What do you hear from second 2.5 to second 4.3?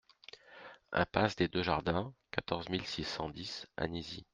mille six cent dix Anisy